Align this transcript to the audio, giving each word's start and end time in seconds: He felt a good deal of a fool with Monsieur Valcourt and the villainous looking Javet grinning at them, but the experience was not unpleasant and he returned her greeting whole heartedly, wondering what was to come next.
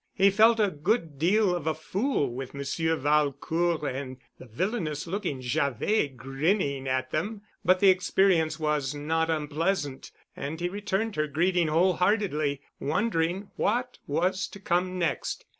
He 0.15 0.31
felt 0.31 0.59
a 0.59 0.71
good 0.71 1.19
deal 1.19 1.53
of 1.55 1.67
a 1.67 1.75
fool 1.75 2.33
with 2.33 2.55
Monsieur 2.55 2.95
Valcourt 2.95 3.83
and 3.83 4.17
the 4.39 4.47
villainous 4.47 5.05
looking 5.05 5.41
Javet 5.41 6.15
grinning 6.17 6.87
at 6.87 7.11
them, 7.11 7.43
but 7.63 7.81
the 7.81 7.89
experience 7.89 8.59
was 8.59 8.95
not 8.95 9.29
unpleasant 9.29 10.11
and 10.35 10.59
he 10.59 10.69
returned 10.69 11.17
her 11.17 11.27
greeting 11.27 11.67
whole 11.67 11.97
heartedly, 11.97 12.61
wondering 12.79 13.51
what 13.57 13.99
was 14.07 14.47
to 14.47 14.59
come 14.59 14.97
next. 14.97 15.45